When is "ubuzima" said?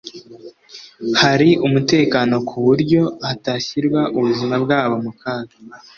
4.17-4.55